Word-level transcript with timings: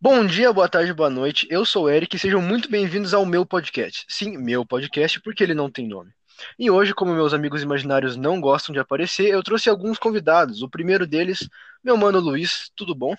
Bom 0.00 0.24
dia, 0.24 0.52
boa 0.52 0.68
tarde, 0.68 0.94
boa 0.94 1.10
noite. 1.10 1.46
Eu 1.50 1.64
sou 1.64 1.84
o 1.84 1.90
Eric 1.90 2.14
e 2.14 2.18
sejam 2.18 2.40
muito 2.40 2.70
bem-vindos 2.70 3.12
ao 3.12 3.26
meu 3.26 3.44
podcast. 3.44 4.06
Sim, 4.08 4.38
meu 4.38 4.64
podcast, 4.64 5.20
porque 5.20 5.42
ele 5.42 5.52
não 5.52 5.70
tem 5.70 5.86
nome. 5.86 6.12
E 6.58 6.70
hoje, 6.70 6.94
como 6.94 7.12
meus 7.12 7.34
amigos 7.34 7.62
imaginários 7.62 8.16
não 8.16 8.40
gostam 8.40 8.72
de 8.72 8.78
aparecer, 8.78 9.28
eu 9.28 9.42
trouxe 9.42 9.68
alguns 9.68 9.98
convidados. 9.98 10.62
O 10.62 10.68
primeiro 10.68 11.06
deles, 11.06 11.48
meu 11.82 11.96
mano 11.96 12.20
Luiz. 12.20 12.70
Tudo 12.76 12.94
bom? 12.94 13.14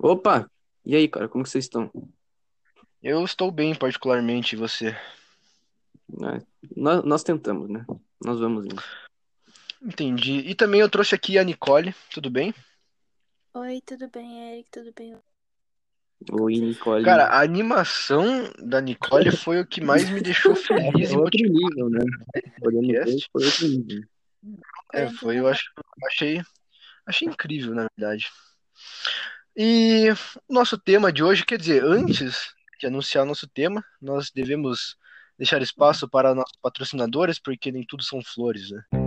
Opa! 0.00 0.50
E 0.84 0.96
aí, 0.96 1.06
cara, 1.06 1.28
como 1.28 1.46
vocês 1.46 1.66
estão? 1.66 1.90
Eu 3.02 3.24
estou 3.24 3.50
bem, 3.50 3.74
particularmente, 3.74 4.54
e 4.54 4.58
você? 4.58 4.96
É, 6.22 6.42
nós, 6.76 7.04
nós 7.04 7.22
tentamos, 7.22 7.68
né? 7.68 7.84
Nós 8.24 8.40
vamos 8.40 8.64
indo. 8.64 8.82
Entendi. 9.82 10.38
E 10.46 10.54
também 10.54 10.80
eu 10.80 10.88
trouxe 10.88 11.14
aqui 11.14 11.38
a 11.38 11.44
Nicole. 11.44 11.94
Tudo 12.12 12.30
bem? 12.30 12.54
Oi, 13.54 13.82
tudo 13.84 14.08
bem, 14.08 14.52
Eric? 14.52 14.70
Tudo 14.70 14.92
bem? 14.96 15.18
Oi, 16.30 16.54
Nicole. 16.54 17.04
Cara, 17.04 17.26
a 17.26 17.42
animação 17.42 18.50
da 18.58 18.80
Nicole 18.80 19.30
foi 19.32 19.60
o 19.60 19.66
que 19.66 19.80
mais 19.80 20.08
me 20.08 20.20
deixou 20.20 20.54
feliz 20.56 21.10
é 21.10 21.14
e 21.14 21.16
outro 21.16 21.38
motivado. 21.42 21.52
nível, 21.52 21.90
né? 21.90 22.04
Foi 23.32 23.44
outro 23.44 23.68
nível. 23.68 24.02
É, 24.92 25.08
foi, 25.08 25.38
eu 25.38 25.48
acho, 25.48 25.64
achei, 26.06 26.40
achei 27.06 27.28
incrível, 27.28 27.74
na 27.74 27.88
verdade. 27.96 28.28
E 29.56 30.08
o 30.48 30.54
nosso 30.54 30.78
tema 30.78 31.12
de 31.12 31.22
hoje, 31.22 31.44
quer 31.44 31.58
dizer, 31.58 31.84
antes 31.84 32.54
de 32.78 32.86
anunciar 32.86 33.24
o 33.24 33.28
nosso 33.28 33.48
tema, 33.48 33.84
nós 34.00 34.30
devemos 34.30 34.96
deixar 35.38 35.60
espaço 35.60 36.08
para 36.08 36.34
nossos 36.34 36.56
patrocinadores, 36.62 37.38
porque 37.38 37.72
nem 37.72 37.84
tudo 37.84 38.02
são 38.02 38.22
flores, 38.22 38.70
né? 38.70 39.01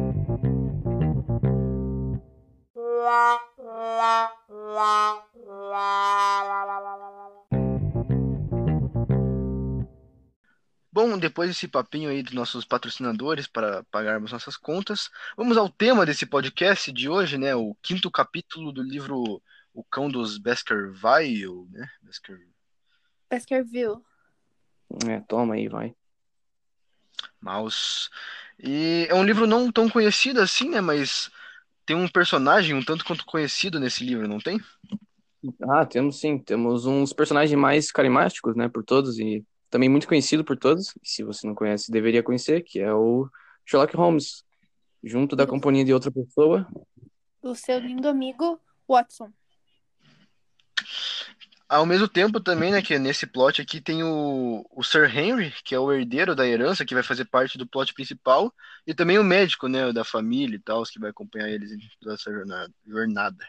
Bom, 10.91 11.18
depois 11.18 11.49
desse 11.49 11.68
papinho 11.68 12.10
aí 12.10 12.24
dos 12.24 12.34
nossos 12.34 12.63
patrocinadores 12.63 13.48
para 13.48 13.84
pagarmos 13.91 14.32
nossas 14.32 14.55
contas, 14.55 15.10
vamos 15.36 15.58
ao 15.58 15.70
tema 15.70 16.05
desse 16.05 16.26
podcast 16.26 16.91
de 16.91 17.10
hoje, 17.10 17.38
né? 17.38 17.54
O 17.54 17.76
quinto 17.82 18.10
capítulo 18.10 18.71
do 18.71 18.82
livro 18.82 19.41
O 19.74 19.84
Cão 19.84 20.10
dos 20.10 20.38
Baskerville, 20.38 21.68
né? 21.70 21.90
Basker... 22.02 22.40
Baskerville. 23.30 23.98
É, 25.10 25.20
toma 25.27 25.55
aí, 25.55 25.68
vai. 25.68 25.93
Mouse. 27.41 28.10
E 28.58 29.05
é 29.10 29.13
um 29.13 29.24
livro 29.24 29.46
não 29.46 29.71
tão 29.71 29.90
conhecido 29.90 30.41
assim, 30.41 30.70
né? 30.70 30.80
Mas 30.80 31.30
tem 31.86 31.96
um 31.96 32.08
personagem 32.08 32.76
um 32.76 32.84
tanto 32.84 33.05
quanto 33.05 33.26
conhecido 33.26 33.80
nesse 33.80 34.04
livro, 34.04 34.28
não 34.28 34.40
tem? 34.40 34.60
Ah, 35.70 35.86
temos 35.86 36.20
sim. 36.20 36.38
Temos 36.38 36.86
uns 36.86 37.14
personagens 37.14 37.58
mais 37.60 37.92
carismáticos, 37.92 38.55
né, 38.55 38.68
por 38.68 38.84
todos 38.84 39.20
e 39.20 39.46
também 39.70 39.90
muito 39.90 40.08
conhecido 40.08 40.44
por 40.44 40.58
todos. 40.58 40.96
E 41.04 41.08
se 41.08 41.24
você 41.24 41.46
não 41.46 41.54
conhece, 41.54 41.92
deveria 41.92 42.24
conhecer, 42.24 42.62
que 42.64 42.80
é 42.80 42.94
o 42.94 43.30
Sherlock 43.66 43.96
Holmes, 43.96 44.44
junto 45.04 45.36
da 45.36 45.46
companhia 45.46 45.86
de 45.86 45.94
outra 45.94 46.12
pessoa. 46.12 46.68
O 47.42 47.54
seu 47.54 47.80
lindo 47.80 48.08
amigo 48.08 48.60
Watson. 48.90 49.32
Ao 51.68 51.85
mesmo 51.85 52.08
tempo 52.08 52.40
também, 52.40 52.71
né, 52.71 52.82
que 52.82 52.98
nesse 52.99 53.26
plot 53.26 53.60
aqui 53.60 53.82
tem 53.82 54.04
o, 54.04 54.63
o 54.70 54.84
Sir 54.84 55.05
Henry, 55.05 55.52
que 55.63 55.74
é 55.74 55.80
o 55.80 55.91
herdeiro 55.91 56.35
da 56.35 56.46
herança, 56.46 56.85
que 56.85 56.94
vai 56.94 57.02
fazer 57.02 57.26
parte 57.26 57.58
do 57.58 57.68
plot 57.68 57.91
principal, 57.94 58.54
e 58.85 58.94
também 58.94 59.18
o 59.18 59.24
médico, 59.24 59.68
né, 59.68 59.91
da 59.91 60.04
família 60.04 60.55
e 60.55 60.60
tal, 60.60 60.84
que 60.84 60.99
vai 60.99 61.10
acompanhar 61.10 61.49
eles 61.49 61.71
em 61.71 61.80
toda 61.99 62.13
essa 62.13 62.32
jornada. 62.32 62.71
jornada. 62.86 63.46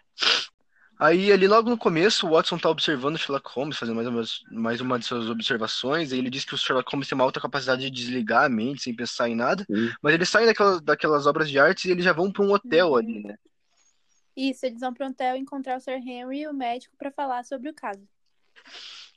Aí, 0.98 1.31
ali 1.31 1.47
logo 1.47 1.69
no 1.69 1.77
começo, 1.77 2.27
o 2.27 2.31
Watson 2.31 2.56
tá 2.56 2.70
observando 2.70 3.17
o 3.17 3.19
Sherlock 3.19 3.50
Holmes, 3.50 3.77
fazendo 3.77 3.97
mais 3.97 4.09
uma, 4.09 4.22
mais 4.50 4.81
uma 4.81 4.98
de 4.98 5.05
suas 5.05 5.28
observações, 5.28 6.10
e 6.10 6.16
ele 6.16 6.31
diz 6.31 6.43
que 6.47 6.54
o 6.54 6.59
Sherlock 6.59 6.91
Holmes 6.91 7.06
tem 7.06 7.16
uma 7.16 7.25
alta 7.25 7.38
capacidade 7.38 7.83
de 7.83 7.91
desligar 7.91 8.44
a 8.44 8.48
mente 8.48 8.83
sem 8.83 8.97
pensar 8.97 9.28
em 9.28 9.37
nada, 9.37 9.62
Sim. 9.71 9.93
mas 10.00 10.15
eles 10.15 10.28
saem 10.31 10.47
daquelas, 10.47 10.81
daquelas 10.81 11.27
obras 11.27 11.50
de 11.50 11.59
arte 11.59 11.87
e 11.87 11.91
eles 11.91 12.03
já 12.03 12.15
vão 12.15 12.33
para 12.33 12.43
um 12.43 12.50
hotel 12.50 12.97
ali, 12.97 13.22
né? 13.22 13.37
Isso, 14.36 14.66
eles 14.66 14.80
vão 14.80 14.92
pro 14.92 15.06
hotel 15.06 15.36
encontrar 15.36 15.78
o 15.78 15.80
Sir 15.80 15.97
Henry 15.97 16.41
e 16.41 16.48
o 16.48 16.52
médico 16.52 16.94
para 16.97 17.10
falar 17.10 17.44
sobre 17.44 17.70
o 17.70 17.74
caso. 17.74 18.06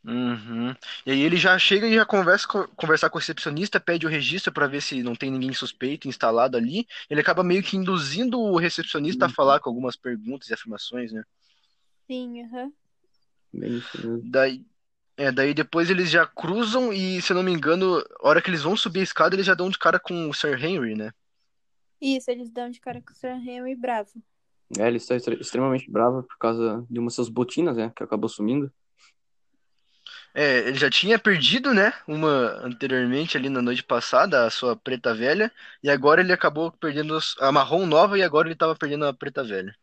Uhum. 0.04 0.74
E 1.06 1.12
aí 1.12 1.22
ele 1.22 1.36
já 1.36 1.60
chega 1.60 1.86
e 1.86 1.94
já 1.94 2.06
conversa 2.06 2.48
com, 2.48 2.66
conversar 2.70 3.10
com 3.10 3.18
o 3.18 3.20
recepcionista, 3.20 3.82
pede 3.82 4.06
o 4.06 4.10
registro 4.10 4.52
para 4.52 4.68
ver 4.68 4.82
se 4.82 5.04
não 5.04 5.14
tem 5.14 5.30
ninguém 5.30 5.52
suspeito 5.54 6.08
instalado 6.08 6.56
ali. 6.56 6.88
Ele 7.10 7.20
acaba 7.20 7.44
meio 7.44 7.62
que 7.62 7.76
induzindo 7.76 8.40
o 8.40 8.58
recepcionista 8.58 9.26
a 9.26 9.30
falar 9.30 9.60
com 9.60 9.70
algumas 9.70 9.98
perguntas 9.98 10.50
e 10.50 10.54
afirmações, 10.54 11.12
né? 11.12 11.24
Sim, 12.08 12.44
aham. 12.44 12.72
Mesmo. 13.52 14.22
Daí, 14.24 14.66
é, 15.18 15.32
daí 15.32 15.54
depois 15.54 15.90
eles 15.90 16.10
já 16.10 16.26
cruzam 16.26 16.94
e, 16.94 17.22
se 17.22 17.34
eu 17.34 17.36
não 17.36 17.44
me 17.44 17.52
engano, 17.52 17.98
a 18.22 18.28
hora 18.30 18.42
que 18.42 18.50
eles 18.50 18.62
vão 18.62 18.78
subir 18.78 19.02
a 19.02 19.04
escada, 19.04 19.36
eles 19.36 19.46
já 19.46 19.54
dão 19.54 19.70
de 19.70 19.78
cara 19.78 20.00
com 20.00 20.30
o 20.30 20.34
Sir 20.34 20.64
Henry, 20.64 20.96
né? 20.96 21.12
Isso, 22.00 22.32
eles 22.32 22.50
dão 22.50 22.70
de 22.70 22.80
cara 22.80 23.02
com 23.02 23.12
o 23.12 23.16
Sir 23.16 23.32
Henry 23.32 23.76
bravo. 23.76 24.24
É, 24.78 24.88
ele 24.88 24.98
está 24.98 25.16
extre- 25.16 25.40
extremamente 25.40 25.90
bravo 25.90 26.24
por 26.24 26.38
causa 26.38 26.86
de 26.90 27.00
uma 27.00 27.08
das 27.08 27.16
suas 27.16 27.30
botinas, 27.30 27.76
né, 27.78 27.92
que 27.96 28.04
acabou 28.04 28.30
sumindo. 28.30 28.72
É, 30.34 30.60
ele 30.60 30.76
já 30.76 30.90
tinha 30.90 31.18
perdido, 31.18 31.74
né? 31.74 31.92
Uma 32.08 32.66
anteriormente 32.66 33.36
ali 33.36 33.50
na 33.50 33.62
noite 33.62 33.84
passada, 33.84 34.46
a 34.46 34.50
sua 34.50 34.76
preta 34.76 35.14
velha, 35.14 35.52
e 35.84 35.90
agora 35.90 36.22
ele 36.22 36.32
acabou 36.32 36.72
perdendo 36.72 37.18
a 37.40 37.52
marrom 37.52 37.86
nova 37.86 38.18
e 38.18 38.24
agora 38.24 38.48
ele 38.48 38.56
tava 38.56 38.76
perdendo 38.76 39.06
a 39.06 39.14
preta 39.14 39.44
velha. 39.44 39.76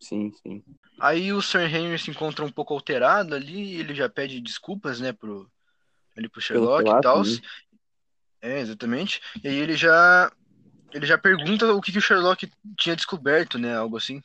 Sim, 0.00 0.30
sim. 0.32 0.62
Aí 1.00 1.32
o 1.32 1.42
Sir 1.42 1.74
Henry 1.74 1.98
se 1.98 2.10
encontra 2.10 2.44
um 2.44 2.50
pouco 2.50 2.74
alterado 2.74 3.34
ali, 3.34 3.76
ele 3.76 3.94
já 3.94 4.08
pede 4.08 4.40
desculpas, 4.40 5.00
né, 5.00 5.12
pro, 5.12 5.50
ali 6.16 6.28
pro 6.28 6.40
Sherlock 6.40 6.90
e 6.90 7.00
tal. 7.00 7.24
né? 7.24 7.30
É, 8.40 8.60
exatamente. 8.60 9.20
E 9.42 9.48
aí 9.48 9.56
ele 9.56 9.76
já 9.76 10.30
ele 10.92 11.06
já 11.06 11.18
pergunta 11.18 11.72
o 11.72 11.80
que, 11.80 11.92
que 11.92 11.98
o 11.98 12.02
Sherlock 12.02 12.50
tinha 12.78 12.96
descoberto, 12.96 13.58
né, 13.58 13.76
algo 13.76 13.96
assim. 13.96 14.22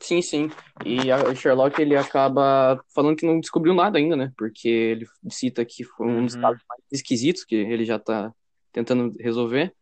Sim, 0.00 0.20
sim. 0.20 0.50
E 0.84 1.10
a- 1.10 1.28
o 1.28 1.34
Sherlock 1.34 1.80
ele 1.80 1.96
acaba 1.96 2.78
falando 2.94 3.16
que 3.16 3.24
não 3.24 3.40
descobriu 3.40 3.72
nada 3.72 3.96
ainda, 3.96 4.14
né? 4.16 4.32
Porque 4.36 4.68
ele 4.68 5.06
cita 5.30 5.64
que 5.64 5.82
foi 5.82 6.06
um 6.06 6.26
dos 6.26 6.34
Uhum. 6.34 6.42
casos 6.42 6.62
mais 6.68 6.82
esquisitos 6.92 7.44
que 7.44 7.54
ele 7.54 7.84
já 7.86 7.98
tá 7.98 8.30
tentando 8.72 9.14
resolver, 9.18 9.72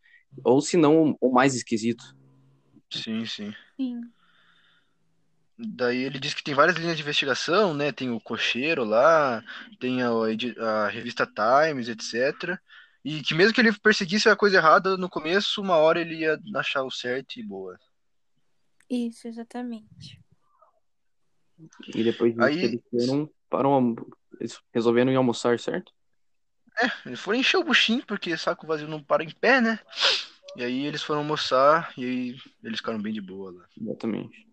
ou 0.44 0.60
se 0.60 0.76
não 0.76 1.16
o 1.20 1.32
mais 1.32 1.54
esquisito. 1.54 2.04
Sim, 2.91 3.25
sim. 3.26 3.53
Sim. 3.76 4.03
Daí 5.59 6.03
ele 6.04 6.19
diz 6.19 6.34
que 6.34 6.43
tem 6.43 6.54
várias 6.54 6.76
linhas 6.76 6.97
de 6.97 7.03
investigação, 7.03 7.75
né? 7.75 7.91
Tem 7.93 8.10
o 8.10 8.20
cocheiro 8.20 8.84
lá, 8.84 9.43
tem 9.81 10.03
a, 10.03 10.10
a 10.60 10.88
revista 10.88 11.26
Times, 11.26 11.88
etc. 11.88 12.59
E 13.05 13.21
que 13.23 13.35
mesmo 13.35 13.53
que 13.53 13.61
ele 13.61 13.73
perseguisse 13.73 14.29
a 14.29 14.37
coisa 14.37 14.59
errada 14.59 14.97
no 14.97 15.09
começo, 15.09 15.61
uma 15.61 15.77
hora 15.77 16.01
ele 16.01 16.17
ia 16.21 16.39
achar 16.55 16.83
o 16.85 16.91
certo 16.91 17.37
e 17.39 17.43
boa. 17.43 17.79
Isso, 18.89 19.27
exatamente. 19.27 20.21
E 21.95 22.05
depois 22.05 22.33
disso 22.33 22.45
Aí- 22.47 22.65
eles 22.65 22.83
foram 22.91 23.31
para 23.49 23.69
um, 23.69 23.97
eles 24.41 24.61
resolveram 24.73 25.12
ir 25.12 25.17
almoçar, 25.17 25.59
certo? 25.59 25.93
Eles 27.05 27.21
foram 27.21 27.39
encher 27.39 27.59
o 27.59 27.65
buchinho, 27.65 28.05
porque 28.07 28.37
saco 28.37 28.67
vazio 28.67 28.89
não 28.89 29.03
para 29.03 29.23
em 29.23 29.31
pé, 29.31 29.61
né? 29.61 29.79
E 30.57 30.65
aí 30.65 30.87
eles 30.87 31.03
foram 31.03 31.21
almoçar 31.21 31.93
e 31.97 32.05
aí 32.05 32.37
eles 32.62 32.79
ficaram 32.79 33.01
bem 33.01 33.12
de 33.12 33.21
boa 33.21 33.51
lá. 33.53 33.65
Exatamente. 33.79 34.47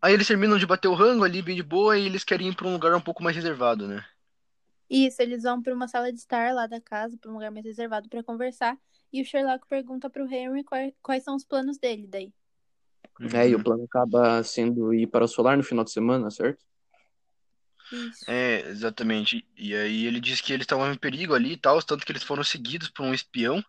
Aí 0.00 0.12
eles 0.12 0.26
terminam 0.26 0.58
de 0.58 0.66
bater 0.66 0.88
o 0.88 0.94
rango 0.94 1.24
ali, 1.24 1.42
bem 1.42 1.56
de 1.56 1.62
boa, 1.62 1.98
e 1.98 2.06
eles 2.06 2.22
querem 2.22 2.48
ir 2.48 2.54
pra 2.54 2.66
um 2.66 2.72
lugar 2.72 2.94
um 2.94 3.00
pouco 3.00 3.22
mais 3.22 3.34
reservado, 3.34 3.88
né? 3.88 4.04
Isso, 4.88 5.20
eles 5.22 5.42
vão 5.42 5.62
para 5.62 5.74
uma 5.74 5.88
sala 5.88 6.12
de 6.12 6.18
estar 6.18 6.54
lá 6.54 6.66
da 6.66 6.80
casa, 6.80 7.16
para 7.18 7.30
um 7.30 7.34
lugar 7.34 7.50
mais 7.50 7.64
reservado 7.64 8.08
para 8.08 8.22
conversar. 8.22 8.78
E 9.12 9.20
o 9.20 9.24
Sherlock 9.24 9.66
pergunta 9.68 10.08
pro 10.10 10.30
Henry 10.32 10.64
quais, 10.64 10.92
quais 11.02 11.24
são 11.24 11.34
os 11.36 11.44
planos 11.44 11.78
dele 11.78 12.06
daí. 12.06 12.32
É, 13.32 13.48
e 13.48 13.54
Uhum. 13.54 13.60
o 13.60 13.64
plano 13.64 13.84
acaba 13.84 14.42
sendo 14.44 14.92
ir 14.92 15.06
para 15.06 15.24
o 15.24 15.28
solar 15.28 15.56
no 15.56 15.62
final 15.62 15.84
de 15.84 15.90
semana, 15.90 16.30
certo? 16.30 16.64
Isso. 17.90 18.26
É, 18.28 18.60
exatamente. 18.68 19.46
E 19.56 19.74
aí 19.74 20.06
ele 20.06 20.20
diz 20.20 20.40
que 20.40 20.52
eles 20.52 20.64
estavam 20.64 20.92
em 20.92 20.98
perigo 20.98 21.34
ali 21.34 21.52
e 21.52 21.56
tal, 21.56 21.80
tanto 21.82 22.04
que 22.04 22.12
eles 22.12 22.22
foram 22.22 22.42
seguidos 22.44 22.90
por 22.90 23.04
um 23.04 23.14
espião, 23.14 23.62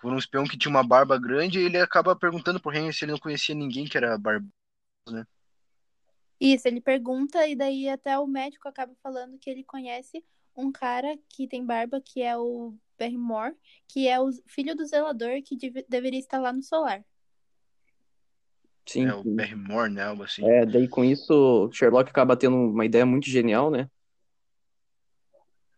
por 0.00 0.12
um 0.12 0.18
espião 0.18 0.44
que 0.44 0.58
tinha 0.58 0.70
uma 0.70 0.84
barba 0.86 1.18
grande, 1.18 1.58
e 1.58 1.64
ele 1.64 1.78
acaba 1.78 2.16
perguntando 2.16 2.60
pro 2.60 2.74
Henry 2.74 2.92
se 2.92 3.04
ele 3.04 3.12
não 3.12 3.18
conhecia 3.18 3.54
ninguém 3.54 3.86
que 3.86 3.96
era 3.96 4.18
barba. 4.18 4.46
Isso, 6.40 6.68
ele 6.68 6.80
pergunta 6.80 7.46
e 7.46 7.56
daí 7.56 7.88
até 7.88 8.18
o 8.18 8.26
médico 8.26 8.68
acaba 8.68 8.94
falando 9.02 9.38
que 9.38 9.50
ele 9.50 9.64
conhece 9.64 10.24
um 10.56 10.70
cara 10.70 11.16
que 11.28 11.46
tem 11.48 11.64
barba, 11.64 12.00
que 12.00 12.22
é 12.22 12.36
o 12.36 12.74
Barrymore, 12.98 13.54
que 13.88 14.08
é 14.08 14.20
o 14.20 14.30
filho 14.46 14.74
do 14.74 14.84
zelador 14.84 15.40
que 15.44 15.56
deve- 15.56 15.86
deveria 15.88 16.18
estar 16.18 16.40
lá 16.40 16.52
no 16.52 16.62
solar. 16.62 17.04
Sim. 18.86 19.06
É, 19.06 19.14
o. 19.14 19.22
Barrymore, 19.22 19.90
né? 19.90 20.02
Algo 20.04 20.22
assim. 20.22 20.48
É, 20.48 20.64
daí 20.64 20.88
com 20.88 21.04
isso, 21.04 21.32
o 21.68 21.72
Sherlock 21.72 22.10
acaba 22.10 22.36
tendo 22.36 22.56
uma 22.56 22.86
ideia 22.86 23.04
muito 23.04 23.28
genial, 23.28 23.70
né? 23.70 23.88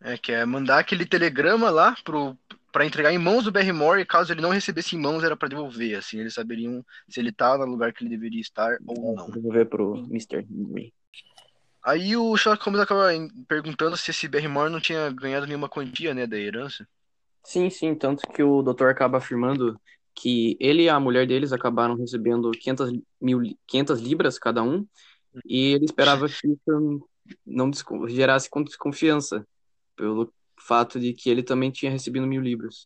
É, 0.01 0.17
que 0.17 0.33
é 0.33 0.47
mandar 0.47 0.79
aquele 0.79 1.05
telegrama 1.05 1.69
lá 1.69 1.95
pro, 2.03 2.39
para 2.73 2.87
entregar 2.87 3.13
em 3.13 3.19
mãos 3.19 3.45
do 3.45 3.53
Barrymore 3.53 4.01
e 4.01 4.07
caso 4.07 4.33
ele 4.33 4.41
não 4.41 4.51
recebesse 4.51 4.97
em 4.97 4.99
mãos 4.99 5.23
era 5.23 5.37
para 5.37 5.49
devolver, 5.49 5.99
assim, 5.99 6.19
eles 6.19 6.35
saberiam 6.35 6.85
se 7.09 7.21
ele 7.21 7.33
tá 7.33 7.59
no 7.59 7.67
lugar 7.67 7.93
que 7.93 8.05
ele 8.05 8.11
deveria 8.11 8.41
estar 8.41 8.79
ou 8.87 9.17
não. 9.17 9.31
Devolver 9.31 9.67
pro 9.67 9.97
Mr. 10.11 10.47
Henry. 10.51 10.93
Aí 11.83 12.17
o 12.17 12.37
Sherlock 12.37 12.65
Holmes 12.65 12.81
acaba 12.81 13.09
perguntando 13.49 13.97
se 13.97 14.11
esse 14.11 14.29
Barrymore 14.29 14.71
não 14.71 14.81
tinha 14.81 15.11
ganhado 15.11 15.47
nenhuma 15.47 15.69
quantia, 15.69 16.13
né, 16.13 16.27
da 16.27 16.39
herança. 16.39 16.87
Sim, 17.43 17.71
sim, 17.71 17.95
tanto 17.95 18.27
que 18.33 18.43
o 18.43 18.63
doutor 18.63 18.91
acaba 18.91 19.19
afirmando 19.19 19.81
que 20.15 20.57
ele 20.61 20.83
e 20.83 20.89
a 20.89 21.01
mulher 21.01 21.27
deles 21.27 21.53
acabaram 21.53 21.95
recebendo 21.95 22.51
500, 22.51 23.01
mil, 23.21 23.41
500 23.67 24.01
libras 24.01 24.39
cada 24.39 24.63
um, 24.63 24.87
e 25.45 25.73
ele 25.73 25.87
esperava 25.87 26.29
que 26.29 26.49
isso 26.49 27.09
não 27.47 27.71
gerasse 28.09 28.51
con- 28.51 28.63
desconfiança, 28.63 29.47
pelo 29.97 30.33
fato 30.61 31.01
de 31.01 31.13
que 31.13 31.29
ele 31.31 31.43
também 31.43 31.71
tinha 31.71 31.91
recebido 31.91 32.27
mil 32.27 32.41
libras. 32.41 32.85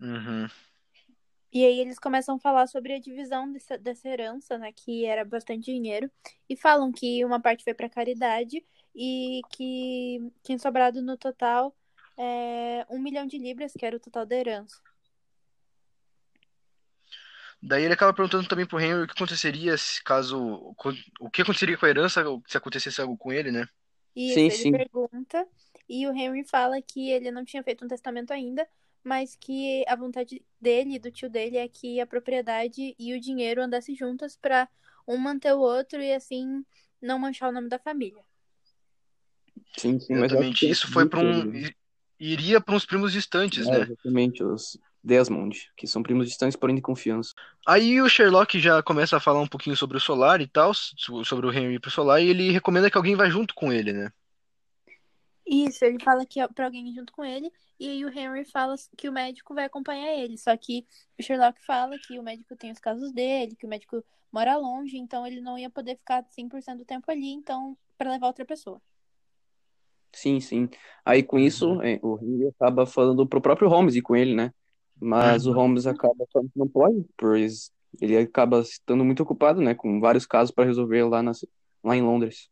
Uhum. 0.00 0.46
E 1.52 1.64
aí 1.64 1.80
eles 1.80 1.98
começam 1.98 2.36
a 2.36 2.38
falar 2.38 2.66
sobre 2.66 2.92
a 2.92 3.00
divisão 3.00 3.50
dessa, 3.50 3.78
dessa 3.78 4.08
herança, 4.08 4.58
né? 4.58 4.72
Que 4.72 5.06
era 5.06 5.24
bastante 5.24 5.72
dinheiro. 5.72 6.10
E 6.48 6.56
falam 6.56 6.92
que 6.92 7.24
uma 7.24 7.40
parte 7.40 7.64
foi 7.64 7.72
para 7.72 7.88
caridade 7.88 8.62
e 8.94 9.40
que 9.50 10.30
tinha 10.42 10.58
sobrado 10.58 11.00
no 11.00 11.16
total 11.16 11.74
é, 12.16 12.84
um 12.90 12.98
milhão 12.98 13.26
de 13.26 13.38
libras, 13.38 13.72
que 13.72 13.86
era 13.86 13.96
o 13.96 14.00
total 14.00 14.26
da 14.26 14.36
herança. 14.36 14.76
Daí 17.62 17.84
ele 17.84 17.94
acaba 17.94 18.12
perguntando 18.12 18.46
também 18.46 18.66
pro 18.66 18.78
Henry 18.78 19.02
o 19.02 19.06
que 19.06 19.14
aconteceria 19.14 19.76
se 19.76 20.02
caso. 20.04 20.74
O 21.18 21.30
que 21.30 21.42
aconteceria 21.42 21.76
com 21.76 21.86
a 21.86 21.88
herança 21.88 22.22
se 22.46 22.56
acontecesse 22.56 23.00
algo 23.00 23.16
com 23.16 23.32
ele, 23.32 23.50
né? 23.50 23.66
E 24.14 24.34
Sim, 24.34 24.46
isso, 24.46 24.62
sim. 24.62 24.68
ele 24.68 24.78
pergunta. 24.78 25.46
E 25.88 26.06
o 26.06 26.12
Henry 26.12 26.44
fala 26.44 26.80
que 26.82 27.10
ele 27.10 27.30
não 27.30 27.44
tinha 27.44 27.62
feito 27.62 27.84
um 27.84 27.88
testamento 27.88 28.32
ainda, 28.32 28.66
mas 29.04 29.36
que 29.36 29.84
a 29.88 29.96
vontade 29.96 30.44
dele 30.60 30.94
e 30.96 30.98
do 30.98 31.10
tio 31.10 31.30
dele 31.30 31.56
é 31.58 31.68
que 31.68 32.00
a 32.00 32.06
propriedade 32.06 32.94
e 32.98 33.14
o 33.14 33.20
dinheiro 33.20 33.62
andassem 33.62 33.94
juntas 33.94 34.36
para 34.36 34.68
um 35.06 35.16
manter 35.16 35.52
o 35.54 35.60
outro 35.60 36.00
e 36.02 36.12
assim 36.12 36.64
não 37.00 37.18
manchar 37.18 37.50
o 37.50 37.52
nome 37.52 37.68
da 37.68 37.78
família. 37.78 38.24
Sim, 39.76 40.00
sim, 40.00 40.14
mas 40.14 40.32
Exatamente. 40.32 40.68
Isso 40.68 40.88
foi 40.90 41.06
para 41.06 41.20
um. 41.20 41.52
Iria 42.18 42.60
para 42.60 42.74
uns 42.74 42.86
primos 42.86 43.12
distantes, 43.12 43.68
É, 43.68 43.72
né? 43.78 43.84
exatamente, 43.84 44.42
os 44.42 44.78
Desmond, 45.04 45.70
que 45.76 45.86
são 45.86 46.02
primos 46.02 46.26
distantes, 46.26 46.56
porém 46.56 46.74
de 46.74 46.80
confiança. 46.82 47.32
Aí 47.66 48.00
o 48.00 48.08
Sherlock 48.08 48.58
já 48.58 48.82
começa 48.82 49.16
a 49.16 49.20
falar 49.20 49.40
um 49.40 49.46
pouquinho 49.46 49.76
sobre 49.76 49.98
o 49.98 50.00
Solar 50.00 50.40
e 50.40 50.48
tal, 50.48 50.72
so- 50.72 51.24
sobre 51.24 51.46
o 51.46 51.52
Henry 51.52 51.78
pro 51.78 51.90
Solar, 51.90 52.22
e 52.22 52.28
ele 52.28 52.50
recomenda 52.50 52.90
que 52.90 52.96
alguém 52.96 53.14
vá 53.14 53.28
junto 53.28 53.54
com 53.54 53.70
ele, 53.72 53.92
né? 53.92 54.10
Isso, 55.46 55.84
ele 55.84 56.02
fala 56.02 56.26
que 56.26 56.40
é 56.40 56.48
pra 56.48 56.64
alguém 56.64 56.88
ir 56.88 56.94
junto 56.94 57.12
com 57.12 57.24
ele, 57.24 57.52
e 57.78 57.88
aí 57.88 58.04
o 58.04 58.08
Henry 58.08 58.44
fala 58.44 58.74
que 58.96 59.08
o 59.08 59.12
médico 59.12 59.54
vai 59.54 59.64
acompanhar 59.64 60.12
ele. 60.12 60.36
Só 60.36 60.56
que 60.56 60.84
o 61.18 61.22
Sherlock 61.22 61.64
fala 61.64 61.96
que 61.98 62.18
o 62.18 62.22
médico 62.22 62.56
tem 62.56 62.72
os 62.72 62.80
casos 62.80 63.12
dele, 63.12 63.54
que 63.54 63.64
o 63.64 63.68
médico 63.68 64.04
mora 64.32 64.56
longe, 64.56 64.98
então 64.98 65.24
ele 65.24 65.40
não 65.40 65.56
ia 65.56 65.70
poder 65.70 65.96
ficar 65.96 66.24
100% 66.30 66.78
do 66.78 66.84
tempo 66.84 67.08
ali, 67.10 67.30
então, 67.30 67.76
pra 67.96 68.10
levar 68.10 68.26
outra 68.26 68.44
pessoa. 68.44 68.82
Sim, 70.12 70.40
sim. 70.40 70.68
Aí 71.04 71.22
com 71.22 71.38
isso, 71.38 71.80
é, 71.82 72.00
o 72.02 72.18
Henry 72.20 72.48
acaba 72.48 72.86
falando 72.86 73.26
pro 73.26 73.40
próprio 73.40 73.68
Holmes 73.68 73.94
ir 73.94 74.02
com 74.02 74.16
ele, 74.16 74.34
né? 74.34 74.52
Mas 74.98 75.46
o 75.46 75.52
Holmes 75.52 75.86
acaba 75.86 76.26
falando 76.32 76.50
que 76.50 76.58
não 76.58 76.66
pode, 76.66 77.04
pois 77.16 77.70
ele 78.00 78.16
acaba 78.16 78.60
estando 78.60 79.04
muito 79.04 79.22
ocupado, 79.22 79.60
né? 79.60 79.74
Com 79.74 80.00
vários 80.00 80.26
casos 80.26 80.50
para 80.50 80.64
resolver 80.64 81.04
lá, 81.04 81.22
na, 81.22 81.32
lá 81.84 81.96
em 81.96 82.02
Londres. 82.02 82.48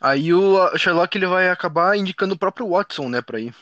Aí 0.00 0.32
o 0.32 0.76
Sherlock 0.78 1.16
ele 1.16 1.26
vai 1.26 1.50
acabar 1.50 1.96
indicando 1.96 2.34
o 2.34 2.38
próprio 2.38 2.68
Watson, 2.68 3.08
né, 3.08 3.20
pra 3.20 3.38
ir. 3.38 3.54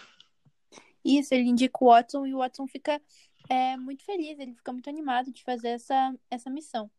Isso, 1.04 1.34
ele 1.34 1.48
indica 1.48 1.78
o 1.82 1.88
Watson 1.88 2.26
e 2.26 2.34
o 2.34 2.38
Watson 2.38 2.66
fica 2.66 3.00
é, 3.48 3.76
muito 3.76 4.04
feliz, 4.04 4.38
ele 4.38 4.54
fica 4.54 4.72
muito 4.72 4.88
animado 4.88 5.32
de 5.32 5.42
fazer 5.42 5.68
essa, 5.68 6.14
essa 6.30 6.50
missão. 6.50 6.90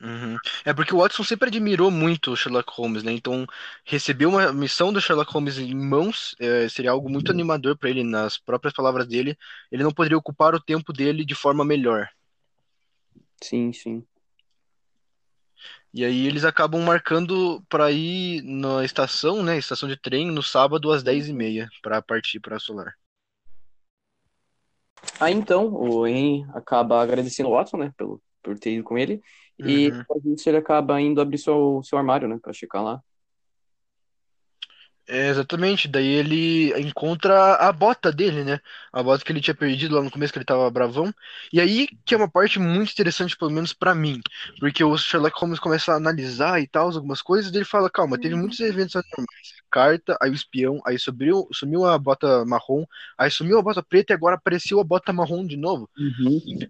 Uhum. 0.00 0.36
É 0.64 0.74
porque 0.74 0.92
o 0.92 0.98
Watson 0.98 1.22
sempre 1.22 1.48
admirou 1.48 1.88
muito 1.88 2.32
o 2.32 2.36
Sherlock 2.36 2.72
Holmes, 2.72 3.04
né? 3.04 3.12
Então, 3.12 3.46
receber 3.84 4.26
uma 4.26 4.52
missão 4.52 4.92
do 4.92 5.00
Sherlock 5.00 5.32
Holmes 5.32 5.58
em 5.58 5.74
mãos 5.74 6.34
é, 6.40 6.68
seria 6.68 6.90
algo 6.90 7.08
muito 7.08 7.30
animador 7.30 7.78
pra 7.78 7.88
ele, 7.88 8.02
nas 8.02 8.36
próprias 8.36 8.74
palavras 8.74 9.06
dele. 9.06 9.38
Ele 9.70 9.84
não 9.84 9.92
poderia 9.92 10.18
ocupar 10.18 10.54
o 10.54 10.60
tempo 10.60 10.92
dele 10.92 11.24
de 11.24 11.36
forma 11.36 11.64
melhor. 11.64 12.08
Sim, 13.40 13.72
sim. 13.72 14.04
E 15.94 16.04
aí 16.04 16.26
eles 16.26 16.44
acabam 16.44 16.80
marcando 16.82 17.62
pra 17.68 17.90
ir 17.92 18.42
na 18.42 18.82
estação, 18.84 19.42
né? 19.42 19.58
Estação 19.58 19.88
de 19.88 19.96
trem, 19.96 20.30
no 20.30 20.42
sábado 20.42 20.90
às 20.90 21.02
10h30, 21.02 21.68
pra 21.82 22.00
partir 22.00 22.40
pra 22.40 22.58
Solar. 22.58 22.94
Aí 25.20 25.34
então, 25.34 25.72
o 25.74 26.06
Henry 26.06 26.44
acaba 26.54 27.00
agradecendo 27.02 27.48
o 27.48 27.52
Watson, 27.52 27.76
né? 27.76 27.92
Pelo, 27.96 28.22
por 28.42 28.58
ter 28.58 28.74
ido 28.74 28.84
com 28.84 28.96
ele. 28.96 29.22
E 29.58 29.90
Uhum. 29.90 29.98
depois 29.98 30.22
disso 30.22 30.48
ele 30.48 30.56
acaba 30.56 31.00
indo 31.00 31.20
abrir 31.20 31.38
seu, 31.38 31.82
seu 31.84 31.98
armário, 31.98 32.26
né? 32.26 32.38
Pra 32.40 32.52
checar 32.52 32.82
lá. 32.82 33.00
É, 35.08 35.28
exatamente, 35.28 35.88
daí 35.88 36.06
ele 36.06 36.72
encontra 36.80 37.56
a 37.56 37.72
bota 37.72 38.12
dele, 38.12 38.44
né? 38.44 38.60
A 38.92 39.02
bota 39.02 39.24
que 39.24 39.32
ele 39.32 39.40
tinha 39.40 39.54
perdido 39.54 39.96
lá 39.96 40.02
no 40.02 40.10
começo, 40.10 40.32
que 40.32 40.38
ele 40.38 40.44
tava 40.44 40.70
bravão. 40.70 41.12
E 41.52 41.60
aí 41.60 41.88
que 42.04 42.14
é 42.14 42.16
uma 42.16 42.30
parte 42.30 42.58
muito 42.60 42.92
interessante, 42.92 43.36
pelo 43.36 43.50
menos 43.50 43.72
pra 43.74 43.94
mim, 43.94 44.20
porque 44.60 44.82
o 44.84 44.96
Sherlock 44.96 45.38
Holmes 45.40 45.58
começa 45.58 45.92
a 45.92 45.96
analisar 45.96 46.60
e 46.60 46.68
tal, 46.68 46.88
algumas 46.90 47.20
coisas, 47.20 47.52
e 47.52 47.56
ele 47.56 47.64
fala, 47.64 47.90
calma, 47.90 48.18
teve 48.18 48.36
muitos 48.36 48.60
eventos 48.60 48.94
anormais. 48.96 49.61
Carta, 49.72 50.18
aí 50.20 50.30
o 50.30 50.34
espião, 50.34 50.80
aí 50.86 50.98
subiu, 50.98 51.48
sumiu 51.52 51.86
a 51.86 51.98
bota 51.98 52.44
marrom, 52.44 52.84
aí 53.18 53.30
sumiu 53.30 53.58
a 53.58 53.62
bota 53.62 53.82
preta 53.82 54.12
e 54.12 54.16
agora 54.16 54.36
apareceu 54.36 54.80
a 54.80 54.84
bota 54.84 55.12
marrom 55.12 55.46
de 55.46 55.56
novo. 55.56 55.90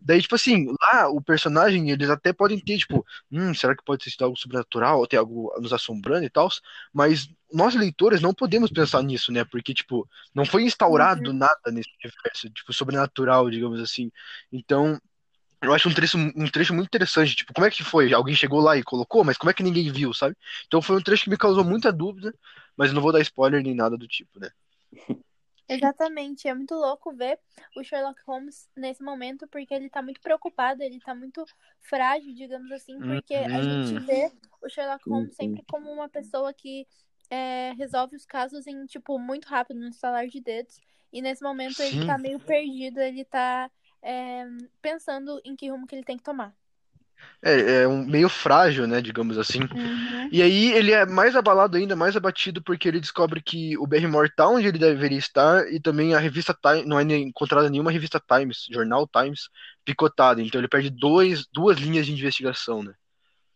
Daí, 0.00 0.20
tipo 0.22 0.34
assim, 0.34 0.66
lá 0.80 1.08
o 1.08 1.20
personagem, 1.20 1.90
eles 1.90 2.10
até 2.10 2.32
podem 2.32 2.58
ter, 2.60 2.78
tipo, 2.78 3.04
hum, 3.30 3.54
será 3.54 3.76
que 3.76 3.84
pode 3.84 4.04
ter 4.04 4.10
sido 4.10 4.24
algo 4.24 4.36
sobrenatural, 4.36 4.98
ou 4.98 5.06
ter 5.06 5.16
algo 5.16 5.52
nos 5.60 5.72
assombrando 5.72 6.24
e 6.24 6.30
tal, 6.30 6.48
mas 6.92 7.28
nós 7.52 7.74
leitores 7.74 8.20
não 8.20 8.34
podemos 8.34 8.70
pensar 8.70 9.02
nisso, 9.02 9.30
né? 9.32 9.44
Porque, 9.44 9.74
tipo, 9.74 10.08
não 10.34 10.44
foi 10.44 10.64
instaurado 10.64 11.32
nada 11.32 11.70
nesse 11.70 11.90
universo, 12.02 12.50
tipo, 12.50 12.72
sobrenatural, 12.72 13.50
digamos 13.50 13.80
assim. 13.80 14.10
Então, 14.50 15.00
eu 15.62 15.72
acho 15.74 15.88
um 15.88 15.94
trecho, 15.94 16.18
um 16.18 16.50
trecho 16.50 16.74
muito 16.74 16.86
interessante. 16.88 17.36
Tipo, 17.36 17.52
como 17.54 17.66
é 17.66 17.70
que 17.70 17.84
foi? 17.84 18.12
Alguém 18.12 18.34
chegou 18.34 18.60
lá 18.60 18.76
e 18.76 18.82
colocou, 18.82 19.24
mas 19.24 19.36
como 19.38 19.50
é 19.50 19.54
que 19.54 19.62
ninguém 19.62 19.90
viu, 19.92 20.12
sabe? 20.14 20.36
Então 20.66 20.82
foi 20.82 20.96
um 20.96 21.02
trecho 21.02 21.24
que 21.24 21.30
me 21.30 21.36
causou 21.38 21.64
muita 21.64 21.92
dúvida, 21.92 22.34
mas 22.76 22.92
não 22.92 23.02
vou 23.02 23.12
dar 23.12 23.20
spoiler 23.20 23.62
nem 23.62 23.74
nada 23.74 23.96
do 23.96 24.06
tipo, 24.08 24.40
né? 24.40 24.50
Exatamente, 25.68 26.46
é 26.48 26.54
muito 26.54 26.74
louco 26.74 27.14
ver 27.14 27.38
o 27.74 27.82
Sherlock 27.82 28.20
Holmes 28.26 28.68
nesse 28.76 29.02
momento, 29.02 29.48
porque 29.48 29.72
ele 29.72 29.88
tá 29.88 30.02
muito 30.02 30.20
preocupado, 30.20 30.82
ele 30.82 31.00
tá 31.00 31.14
muito 31.14 31.44
frágil, 31.80 32.34
digamos 32.34 32.70
assim, 32.72 33.00
porque 33.02 33.34
a 33.34 33.62
Uhum. 33.62 33.62
gente 33.62 33.98
vê 34.04 34.30
o 34.60 34.68
Sherlock 34.68 35.08
Holmes 35.08 35.34
sempre 35.34 35.62
como 35.66 35.90
uma 35.90 36.08
pessoa 36.10 36.52
que 36.52 36.86
é, 37.30 37.72
resolve 37.78 38.16
os 38.16 38.26
casos 38.26 38.66
em, 38.66 38.84
tipo, 38.84 39.18
muito 39.18 39.46
rápido, 39.46 39.80
no 39.80 39.88
estalar 39.88 40.26
de 40.26 40.40
dedos, 40.42 40.78
e 41.10 41.22
nesse 41.22 41.42
momento 41.42 41.80
ele 41.80 41.92
Sim. 41.92 42.06
tá 42.06 42.18
meio 42.18 42.38
perdido, 42.40 43.00
ele 43.00 43.24
tá 43.24 43.70
é, 44.02 44.46
pensando 44.80 45.40
em 45.44 45.54
que 45.54 45.70
rumo 45.70 45.86
que 45.86 45.94
ele 45.94 46.04
tem 46.04 46.16
que 46.16 46.22
tomar. 46.22 46.54
É, 47.40 47.82
é 47.82 47.88
um 47.88 48.04
meio 48.04 48.28
frágil, 48.28 48.86
né, 48.86 49.00
digamos 49.00 49.38
assim. 49.38 49.60
Uhum. 49.60 50.28
E 50.30 50.42
aí 50.42 50.72
ele 50.72 50.92
é 50.92 51.06
mais 51.06 51.36
abalado 51.36 51.76
ainda, 51.76 51.94
mais 51.94 52.16
abatido, 52.16 52.62
porque 52.62 52.88
ele 52.88 53.00
descobre 53.00 53.40
que 53.40 53.76
o 53.78 53.86
Barrymore 53.86 54.32
tá 54.34 54.48
onde 54.48 54.66
ele 54.66 54.78
deveria 54.78 55.18
estar 55.18 55.72
e 55.72 55.80
também 55.80 56.14
a 56.14 56.18
revista 56.18 56.52
Time, 56.54 56.84
não 56.84 56.98
é 56.98 57.02
encontrada 57.02 57.68
nenhuma 57.70 57.90
revista 57.92 58.20
Times, 58.20 58.66
jornal 58.70 59.08
Times, 59.08 59.48
picotada. 59.84 60.42
Então 60.42 60.60
ele 60.60 60.68
perde 60.68 60.90
dois, 60.90 61.46
duas 61.52 61.78
linhas 61.78 62.06
de 62.06 62.12
investigação, 62.12 62.82
né? 62.82 62.92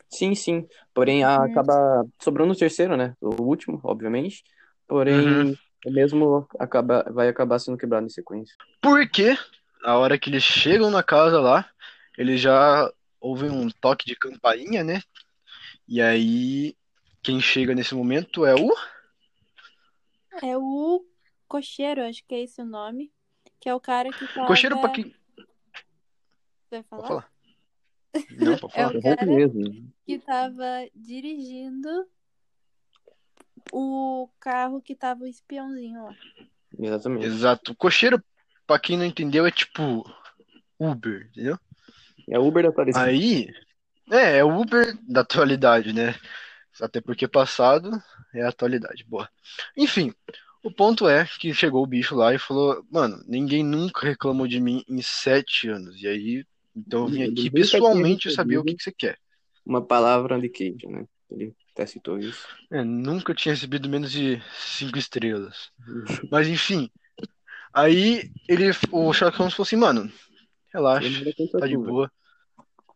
Sim, 0.08 0.34
sim. 0.34 0.66
Porém, 0.94 1.24
Uhum. 1.24 1.42
acaba 1.42 2.06
sobrando 2.20 2.52
o 2.52 2.56
terceiro, 2.56 2.96
né? 2.96 3.14
O 3.20 3.42
último, 3.42 3.80
obviamente. 3.82 4.44
Porém, 4.86 5.18
Uhum. 5.18 5.56
o 5.84 5.90
mesmo 5.90 6.46
acaba, 6.58 7.04
vai 7.12 7.28
acabar 7.28 7.58
sendo 7.58 7.76
quebrado 7.78 8.06
em 8.06 8.10
sequência. 8.10 8.54
Porque 8.80 9.36
a 9.86 9.96
hora 9.96 10.18
que 10.18 10.28
eles 10.28 10.42
chegam 10.42 10.90
na 10.90 11.00
casa 11.02 11.40
lá, 11.40 11.70
eles 12.18 12.40
já 12.40 12.92
ouvem 13.20 13.50
um 13.50 13.70
toque 13.70 14.04
de 14.04 14.16
campainha, 14.16 14.82
né? 14.82 15.00
E 15.86 16.02
aí 16.02 16.76
quem 17.22 17.40
chega 17.40 17.72
nesse 17.72 17.94
momento 17.94 18.44
é 18.44 18.54
o 18.54 18.74
É 20.42 20.56
o 20.58 21.06
cocheiro, 21.46 22.02
acho 22.02 22.24
que 22.26 22.34
é 22.34 22.42
esse 22.42 22.60
o 22.60 22.64
nome, 22.64 23.12
que 23.60 23.68
é 23.68 23.74
o 23.74 23.80
cara 23.80 24.10
que 24.10 24.26
tava... 24.34 24.48
Cocheiro 24.48 24.80
Paquim. 24.80 25.14
Você 26.68 26.82
vai 26.82 26.82
Pode 26.82 27.06
falar? 27.06 27.06
falar? 27.08 27.30
Não, 28.32 28.58
pode 28.58 28.74
É 28.74 28.82
falar. 28.82 28.88
o 28.88 28.92
Correto 29.02 29.16
cara 29.18 29.26
mesmo. 29.26 29.92
que 30.04 30.18
tava 30.18 30.66
dirigindo 30.96 31.88
o 33.72 34.28
carro 34.40 34.82
que 34.82 34.96
tava 34.96 35.22
o 35.22 35.26
espiãozinho 35.28 36.02
lá. 36.04 36.16
Exatamente. 36.76 37.26
Exato. 37.26 37.74
Cocheiro, 37.76 38.22
pra 38.66 38.78
quem 38.78 38.96
não 38.98 39.04
entendeu, 39.04 39.46
é 39.46 39.50
tipo 39.50 40.04
Uber, 40.78 41.28
entendeu? 41.30 41.58
É 42.28 42.38
Uber 42.38 42.62
da 42.64 42.70
Aparecida. 42.70 43.04
Aí, 43.04 43.48
é, 44.10 44.38
é 44.38 44.44
Uber 44.44 44.96
da 45.08 45.20
atualidade, 45.22 45.92
né? 45.92 46.14
Até 46.80 47.00
porque 47.00 47.26
passado 47.26 47.90
é 48.34 48.42
a 48.42 48.48
atualidade. 48.48 49.04
Boa. 49.04 49.28
Enfim, 49.76 50.12
O 50.66 50.70
ponto 50.72 51.08
é 51.08 51.24
que 51.38 51.54
chegou 51.54 51.80
o 51.80 51.86
bicho 51.86 52.16
lá 52.16 52.34
e 52.34 52.40
falou, 52.40 52.84
mano, 52.90 53.22
ninguém 53.28 53.62
nunca 53.62 54.04
reclamou 54.04 54.48
de 54.48 54.58
mim 54.58 54.82
em 54.88 55.00
sete 55.00 55.68
anos. 55.68 56.02
E 56.02 56.08
aí, 56.08 56.44
então 56.74 57.04
eu 57.04 57.08
vim 57.08 57.22
aqui 57.22 57.48
pessoalmente 57.48 58.32
saber 58.32 58.58
o 58.58 58.64
que, 58.64 58.74
que 58.74 58.82
você 58.82 58.90
quer. 58.90 59.16
Uma 59.64 59.80
palavra 59.80 60.40
de 60.40 60.48
queijo, 60.48 60.88
né? 60.88 61.04
Ele 61.30 61.54
até 61.72 61.86
citou 61.86 62.18
isso. 62.18 62.48
É, 62.68 62.82
nunca 62.82 63.32
tinha 63.32 63.54
recebido 63.54 63.88
menos 63.88 64.10
de 64.10 64.42
cinco 64.58 64.98
estrelas. 64.98 65.70
Mas 66.32 66.48
enfim. 66.48 66.90
Aí 67.76 68.32
ele, 68.48 68.70
o 68.90 69.12
Sherlock 69.12 69.36
Holmes 69.36 69.52
falou 69.52 69.66
assim, 69.66 69.76
mano, 69.76 70.10
relaxa, 70.72 71.22
tá 71.60 71.66
de 71.66 71.76
boa. 71.76 72.10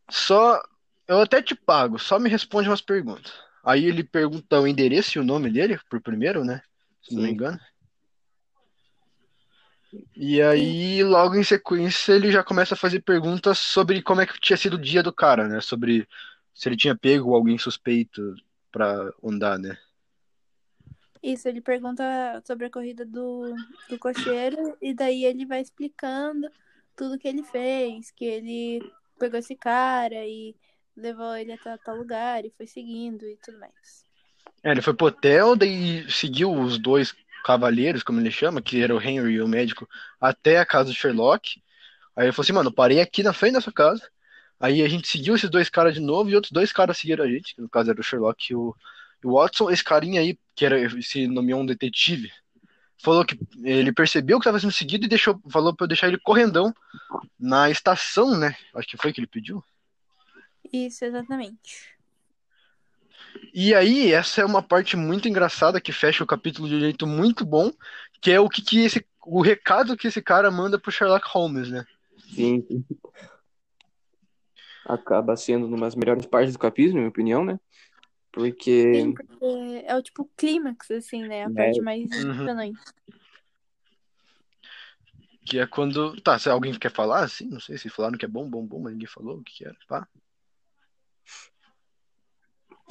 Só, 0.09 0.59
eu 1.07 1.21
até 1.21 1.43
te 1.43 1.55
pago, 1.55 1.99
só 1.99 2.19
me 2.19 2.31
responde 2.31 2.67
umas 2.67 2.81
perguntas. 2.81 3.31
Aí 3.63 3.85
ele 3.85 4.03
pergunta 4.03 4.59
o 4.59 4.67
endereço 4.67 5.19
e 5.19 5.21
o 5.21 5.25
nome 5.25 5.51
dele, 5.51 5.79
por 5.91 6.01
primeiro, 6.01 6.43
né? 6.47 6.63
Se 7.03 7.15
não 7.15 7.21
me 7.21 7.29
Sim. 7.29 7.35
engano. 7.35 7.61
E 10.17 10.41
aí, 10.41 11.05
logo 11.05 11.35
em 11.35 11.45
sequência, 11.45 12.15
ele 12.15 12.33
já 12.33 12.43
começa 12.43 12.73
a 12.73 12.79
fazer 12.79 13.01
perguntas 13.01 13.59
sobre 13.59 14.01
como 14.01 14.23
é 14.23 14.27
que 14.27 14.41
tinha 14.41 14.57
sido 14.57 14.75
o 14.75 14.81
dia 14.81 15.03
do 15.03 15.13
cara, 15.13 15.47
né? 15.47 15.61
Sobre 15.61 16.09
se 16.55 16.71
ele 16.71 16.77
tinha 16.77 16.97
pego 16.97 17.35
alguém 17.35 17.59
suspeito 17.59 18.35
pra 18.73 19.13
andar, 19.23 19.59
né? 19.59 19.77
Isso, 21.23 21.49
ele 21.49 21.61
pergunta 21.61 22.03
sobre 22.47 22.67
a 22.67 22.71
corrida 22.71 23.05
do, 23.05 23.55
do 23.89 23.99
cocheiro 23.99 24.77
e 24.81 24.95
daí 24.95 25.25
ele 25.25 25.45
vai 25.45 25.61
explicando 25.61 26.51
tudo 26.97 27.19
que 27.19 27.29
ele 27.29 27.43
fez, 27.43 28.11
que 28.11 28.25
ele 28.25 28.93
pegou 29.19 29.39
esse 29.39 29.55
cara 29.55 30.25
e 30.25 30.57
levou 30.97 31.35
ele 31.37 31.53
até 31.53 31.77
tal 31.79 31.97
lugar 31.97 32.45
e 32.45 32.53
foi 32.57 32.67
seguindo 32.67 33.25
e 33.27 33.37
tudo 33.37 33.59
mais. 33.59 34.05
É, 34.63 34.71
ele 34.71 34.83
foi 34.83 34.95
pro 34.95 35.07
hotel, 35.07 35.55
daí 35.57 36.11
seguiu 36.11 36.53
os 36.53 36.79
dois 36.79 37.15
cavaleiros, 37.45 38.03
como 38.03 38.21
ele 38.21 38.31
chama, 38.31 38.63
que 38.63 38.83
era 38.83 38.95
o 38.95 39.01
Henry 39.01 39.35
e 39.35 39.43
o 39.43 39.49
médico, 39.49 39.89
até 40.21 40.59
a 40.59 40.67
casa 40.67 40.91
do 40.91 40.95
Sherlock. 40.95 41.63
Aí 42.17 42.27
ele 42.27 42.33
falou 42.33 42.45
assim, 42.45 42.53
mano, 42.53 42.73
parei 42.73 43.01
aqui 43.01 43.23
na 43.23 43.33
frente 43.33 43.55
da 43.55 43.61
sua 43.61 43.73
casa. 43.73 44.03
Aí 44.59 44.83
a 44.83 44.89
gente 44.89 45.09
seguiu 45.09 45.35
esses 45.35 45.49
dois 45.49 45.71
caras 45.71 45.95
de 45.95 46.01
novo 46.01 46.29
e 46.29 46.35
outros 46.35 46.53
dois 46.53 46.73
caras 46.73 46.99
seguiram 46.99 47.25
a 47.25 47.29
gente, 47.29 47.55
que 47.55 47.63
no 47.63 47.69
caso 47.69 47.91
era 47.91 48.01
o 48.01 48.05
Sherlock 48.05 48.53
e 48.53 48.55
o, 48.55 48.75
o 49.25 49.35
Watson. 49.35 49.71
Esse 49.71 49.85
carinha 49.85 50.21
aí, 50.21 50.39
que 50.55 50.65
era, 50.65 50.79
se 51.03 51.27
nomeou 51.27 51.61
um 51.61 51.67
detetive, 51.67 52.31
falou 53.03 53.25
que 53.25 53.39
ele 53.63 53.93
percebeu 53.93 54.39
que 54.39 54.43
estava 54.43 54.61
sendo 54.61 54.73
seguido 54.73 55.05
e 55.05 55.09
deixou, 55.09 55.41
falou 55.51 55.75
pra 55.75 55.85
eu 55.85 55.89
deixar 55.89 56.09
ele 56.09 56.19
correndão 56.19 56.73
na 57.39 57.71
estação, 57.71 58.39
né? 58.39 58.55
Acho 58.75 58.89
que 58.89 58.97
foi 58.97 59.13
que 59.13 59.21
ele 59.21 59.27
pediu. 59.27 59.65
Isso, 60.73 61.05
exatamente. 61.05 61.99
E 63.53 63.75
aí, 63.75 64.13
essa 64.13 64.41
é 64.41 64.45
uma 64.45 64.63
parte 64.63 64.97
muito 64.97 65.29
engraçada 65.29 65.81
que 65.81 65.93
fecha 65.93 66.23
o 66.23 66.27
capítulo 66.27 66.69
de 66.69 66.75
um 66.75 66.81
jeito 66.81 67.07
muito 67.07 67.45
bom, 67.45 67.73
que 68.21 68.31
é 68.31 68.39
o 68.39 68.49
que, 68.49 68.63
que 68.63 68.85
esse, 68.85 69.05
o 69.25 69.41
recado 69.41 69.97
que 69.97 70.09
esse 70.09 70.23
cara 70.23 70.51
manda 70.51 70.79
pro 70.79 70.93
Sherlock 70.93 71.27
Holmes, 71.29 71.71
né? 71.71 71.85
Sim. 72.35 72.65
Acaba 74.85 75.37
sendo 75.37 75.67
uma 75.67 75.81
das 75.81 75.95
melhores 75.95 76.27
partes 76.27 76.53
do 76.53 76.59
capítulo, 76.59 76.95
na 76.95 77.01
minha 77.01 77.11
opinião, 77.11 77.45
né? 77.45 77.59
Porque 78.33 78.93
Sim, 78.95 79.13
porque 79.15 79.85
é 79.87 79.97
o 79.97 80.03
tipo 80.03 80.31
clímax, 80.37 80.91
assim, 80.91 81.27
né? 81.27 81.45
A 81.45 81.51
É. 81.51 81.53
parte 81.53 81.81
mais 81.81 82.01
Uhum. 82.13 82.31
impressionante. 82.33 82.81
Que 85.47 85.59
é 85.59 85.67
quando. 85.67 86.21
Tá, 86.21 86.39
se 86.39 86.49
alguém 86.49 86.73
quer 86.79 86.93
falar, 86.93 87.25
assim, 87.25 87.49
não 87.49 87.59
sei 87.61 87.77
se 87.77 87.89
falaram 87.89 88.17
que 88.17 88.25
é 88.25 88.29
bom, 88.29 88.49
bom, 88.49 88.65
bom, 88.65 88.79
mas 88.81 88.93
ninguém 88.93 89.09
falou 89.09 89.39
o 89.39 89.43
que, 89.43 89.55
que 89.59 89.65
era. 89.65 89.77
Pá. 89.89 90.07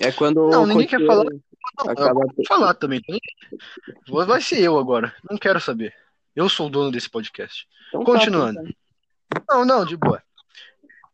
é 0.02 0.12
quando 0.12 0.50
Não, 0.50 0.66
ninguém 0.66 0.88
quer 0.88 1.06
falar. 1.06 1.26
Não, 1.26 1.90
acaba 1.92 2.22
eu 2.22 2.28
vou 2.36 2.46
falar 2.48 2.74
também. 2.74 3.02
tá? 3.02 4.26
Vai 4.26 4.42
ser 4.42 4.62
eu 4.62 4.78
agora. 4.78 5.16
Não 5.30 5.38
quero 5.38 5.60
saber. 5.60 5.94
Eu 6.36 6.50
sou 6.50 6.68
o 6.68 6.70
dono 6.70 6.92
desse 6.92 7.10
podcast. 7.10 7.68
Então 7.90 8.04
tá, 8.04 8.12
Continuando. 8.12 8.62
Não, 9.50 9.64
não, 9.66 9.86
de 9.86 9.96
boa. 9.96 10.22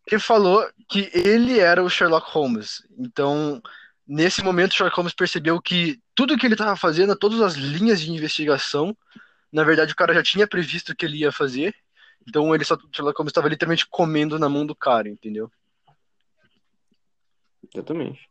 Ele 0.08 0.20
falou 0.22 0.68
que 0.88 1.10
ele 1.14 1.60
era 1.60 1.84
o 1.84 1.90
Sherlock 1.90 2.30
Holmes. 2.32 2.88
Então, 2.98 3.62
nesse 4.08 4.44
momento, 4.44 4.72
o 4.72 4.76
Sherlock 4.76 4.96
Holmes 4.98 5.14
percebeu 5.14 5.62
que 5.62 6.00
tudo 6.14 6.38
que 6.38 6.46
ele 6.46 6.54
estava 6.56 6.76
fazendo, 6.76 7.16
todas 7.16 7.42
as 7.42 7.56
linhas 7.56 8.00
de 8.02 8.12
investigação, 8.12 8.96
na 9.52 9.64
verdade, 9.64 9.94
o 9.94 9.96
cara 9.96 10.14
já 10.14 10.22
tinha 10.24 10.48
previsto 10.48 10.96
que 10.96 11.06
ele 11.06 11.18
ia 11.20 11.32
fazer. 11.32 11.74
Então, 12.28 12.54
ele 12.54 12.64
só, 12.66 12.76
o 12.76 12.80
Sherlock 12.92 13.18
Holmes 13.18 13.32
estava 13.32 13.48
literalmente 13.50 13.86
comendo 13.88 14.38
na 14.40 14.50
mão 14.50 14.66
do 14.66 14.76
cara, 14.76 15.08
entendeu? 15.10 15.52
Exatamente. 17.74 18.30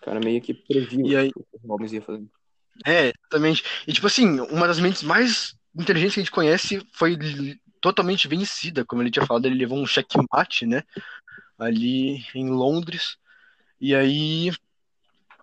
O 0.00 0.04
cara 0.04 0.20
meio 0.20 0.40
que 0.40 0.54
previu 0.54 1.06
E 1.06 1.16
aí- 1.16 1.30
o 1.34 1.42
que 1.44 1.66
o 1.66 1.68
Holmes 1.68 1.92
ia 1.92 2.02
fazer. 2.02 2.26
É, 2.84 3.08
exatamente. 3.08 3.64
E, 3.86 3.92
tipo 3.92 4.06
assim, 4.06 4.40
uma 4.40 4.66
das 4.66 4.78
mentes 4.78 5.02
mais 5.02 5.56
inteligentes 5.74 6.14
que 6.14 6.20
a 6.20 6.22
gente 6.24 6.30
conhece 6.32 6.86
foi 6.92 7.16
totalmente 7.80 8.28
vencida, 8.28 8.84
como 8.84 9.02
ele 9.02 9.10
tinha 9.10 9.24
falado, 9.26 9.46
ele 9.46 9.54
levou 9.56 9.78
um 9.78 9.86
checkmate, 9.86 10.66
né? 10.66 10.82
Ali 11.58 12.24
em 12.34 12.50
Londres. 12.50 13.16
E 13.80 13.94
aí. 13.94 14.50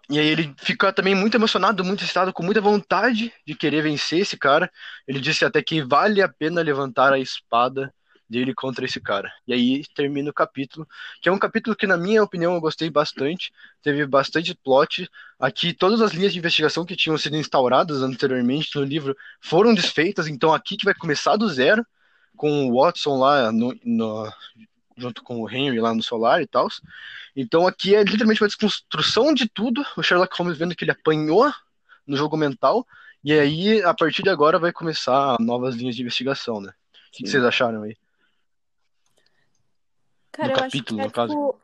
E 0.09 0.19
aí 0.19 0.27
ele 0.27 0.53
fica 0.57 0.91
também 0.91 1.15
muito 1.15 1.35
emocionado, 1.35 1.83
muito 1.83 2.03
excitado, 2.03 2.33
com 2.33 2.43
muita 2.43 2.59
vontade 2.59 3.33
de 3.47 3.55
querer 3.55 3.81
vencer 3.81 4.19
esse 4.19 4.37
cara. 4.37 4.69
Ele 5.07 5.19
disse 5.19 5.45
até 5.45 5.61
que 5.61 5.81
vale 5.81 6.21
a 6.21 6.27
pena 6.27 6.61
levantar 6.61 7.13
a 7.13 7.19
espada 7.19 7.93
dele 8.29 8.53
contra 8.53 8.83
esse 8.83 8.99
cara. 8.99 9.31
E 9.47 9.53
aí 9.53 9.83
termina 9.95 10.29
o 10.29 10.33
capítulo, 10.33 10.87
que 11.21 11.29
é 11.29 11.31
um 11.31 11.37
capítulo 11.39 11.75
que, 11.75 11.87
na 11.87 11.97
minha 11.97 12.21
opinião, 12.23 12.53
eu 12.53 12.61
gostei 12.61 12.89
bastante. 12.89 13.51
Teve 13.81 14.05
bastante 14.05 14.53
plot. 14.55 15.09
Aqui, 15.39 15.73
todas 15.73 16.01
as 16.01 16.11
linhas 16.11 16.33
de 16.33 16.39
investigação 16.39 16.85
que 16.85 16.95
tinham 16.95 17.17
sido 17.17 17.37
instauradas 17.37 18.01
anteriormente 18.01 18.75
no 18.75 18.83
livro 18.83 19.15
foram 19.39 19.73
desfeitas, 19.73 20.27
então 20.27 20.53
aqui 20.53 20.75
que 20.75 20.85
vai 20.85 20.93
começar 20.93 21.35
do 21.37 21.47
zero, 21.47 21.85
com 22.35 22.67
o 22.69 22.81
Watson 22.81 23.17
lá 23.19 23.51
no, 23.51 23.77
no- 23.83 24.31
junto 24.97 25.23
com 25.23 25.41
o 25.41 25.49
Henry 25.49 25.79
lá 25.79 25.93
no 25.93 26.03
solar 26.03 26.41
e 26.41 26.47
tal. 26.47 26.67
Então 27.35 27.65
aqui 27.67 27.95
é 27.95 28.03
literalmente 28.03 28.41
uma 28.41 28.47
desconstrução 28.47 29.33
de 29.33 29.47
tudo. 29.49 29.85
O 29.97 30.03
Sherlock 30.03 30.35
Holmes 30.37 30.57
vendo 30.57 30.75
que 30.75 30.83
ele 30.83 30.91
apanhou 30.91 31.51
no 32.05 32.17
jogo 32.17 32.35
mental, 32.35 32.85
e 33.23 33.31
aí, 33.31 33.81
a 33.83 33.93
partir 33.93 34.21
de 34.21 34.29
agora, 34.29 34.59
vai 34.59 34.73
começar 34.73 35.37
novas 35.39 35.75
linhas 35.75 35.95
de 35.95 36.01
investigação, 36.01 36.59
né? 36.59 36.73
O 36.91 37.11
que 37.13 37.23
que 37.23 37.29
vocês 37.29 37.43
acharam 37.43 37.83
aí? 37.83 37.95
Cara, 40.33 40.49
Do 40.49 40.53
eu 40.53 40.63
capítulo, 40.63 40.99
acho 40.99 41.07
no 41.07 41.13
que 41.13 41.19
é, 41.19 41.23
caso. 41.23 41.33
tipo, 41.33 41.59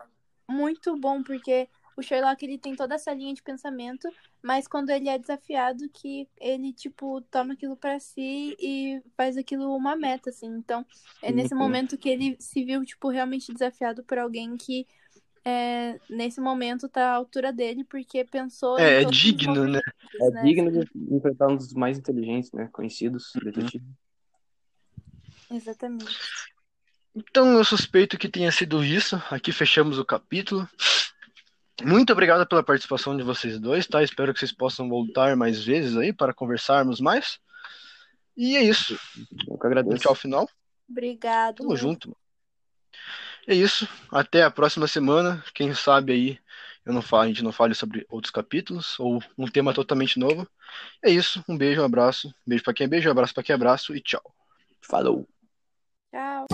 muito 0.48 0.96
bom, 0.96 1.22
porque 1.22 1.68
o 2.00 2.02
Sherlock, 2.02 2.44
ele 2.44 2.58
tem 2.58 2.76
toda 2.76 2.96
essa 2.96 3.14
linha 3.14 3.34
de 3.34 3.44
pensamento, 3.44 4.10
mas 4.42 4.68
quando 4.68 4.90
ele 4.90 5.10
é 5.10 5.18
desafiado, 5.18 5.90
que 5.90 6.28
ele, 6.40 6.72
tipo, 6.72 7.22
toma 7.30 7.54
aquilo 7.54 7.76
pra 7.76 8.00
si 8.00 8.56
e 8.60 9.02
faz 9.18 9.38
aquilo 9.38 9.76
uma 9.76 9.96
meta, 9.96 10.30
assim. 10.30 10.48
Então, 10.48 10.86
é 11.22 11.32
nesse 11.32 11.50
sim. 11.50 11.56
momento 11.56 11.98
que 11.98 12.10
ele 12.10 12.38
se 12.40 12.64
viu, 12.64 12.84
tipo, 12.86 13.10
realmente 13.10 13.52
desafiado 13.52 14.04
por 14.04 14.18
alguém 14.18 14.56
que, 14.56 14.88
é, 15.44 16.00
nesse 16.10 16.40
momento, 16.40 16.88
tá 16.88 17.12
à 17.12 17.16
altura 17.16 17.52
dele, 17.52 17.84
porque 17.84 18.24
pensou 18.24 18.80
É, 18.80 19.04
é 19.04 19.06
digno, 19.06 19.68
né? 19.68 19.82
É 20.22 20.32
né? 20.32 20.44
digno 20.44 20.72
de 20.72 21.16
enfrentar 21.16 21.48
um 21.48 21.58
dos 21.58 21.74
mais 21.74 21.98
inteligentes, 21.98 22.52
né? 22.54 22.70
Conhecidos, 22.72 23.36
Uhum. 23.36 23.44
detetive. 23.44 23.86
Exatamente. 25.52 26.18
Então 27.16 27.58
eu 27.58 27.64
suspeito 27.66 28.18
que 28.18 28.30
tenha 28.30 28.52
sido 28.52 28.84
isso. 28.84 29.16
Aqui 29.30 29.52
fechamos 29.52 29.98
o 29.98 30.06
capítulo. 30.06 30.68
Muito 31.86 32.12
obrigado 32.14 32.46
pela 32.48 32.64
participação 32.64 33.16
de 33.16 33.24
vocês 33.24 33.60
dois, 33.60 33.88
tá? 33.88 34.04
Espero 34.04 34.34
que 34.34 34.40
vocês 34.40 34.52
possam 34.52 34.90
voltar 34.90 35.36
mais 35.36 35.64
vezes 35.64 35.96
aí 35.98 36.12
para 36.14 36.34
conversarmos 36.34 37.00
mais. 37.00 37.40
E 38.36 38.56
é 38.56 38.64
isso. 38.64 39.00
Eu 39.48 39.58
que 39.58 39.66
Um 39.66 39.68
agradeço. 39.68 39.98
tchau 40.04 40.16
final. 40.16 40.50
Obrigado. 40.90 41.58
Tamo 41.58 41.76
junto. 41.76 42.16
É 43.48 43.54
isso. 43.54 43.88
Até 44.12 44.44
a 44.44 44.52
próxima 44.52 44.88
semana. 44.88 45.44
Quem 45.54 45.74
sabe 45.74 46.14
aí 46.14 46.40
eu 46.86 46.94
não 46.94 47.02
falo, 47.02 47.24
a 47.24 47.28
gente 47.28 47.44
não 47.44 47.52
fale 47.52 47.76
sobre 47.76 48.06
outros 48.10 48.32
capítulos 48.32 49.00
ou 49.00 49.22
um 49.38 49.48
tema 49.48 49.74
totalmente 49.74 50.18
novo. 50.18 50.48
É 51.04 51.10
isso. 51.10 51.44
Um 51.48 51.58
beijo, 51.58 51.82
um 51.82 51.86
abraço. 51.86 52.34
Beijo 52.48 52.64
pra 52.64 52.74
quem 52.74 52.86
é 52.86 52.88
beijo, 52.88 53.08
um 53.08 53.12
abraço 53.12 53.34
pra 53.34 53.44
quem 53.44 53.54
é 53.54 53.56
abraço 53.56 53.96
e 53.96 54.02
tchau. 54.02 54.34
Falou. 54.82 55.28
Tchau. 56.12 56.48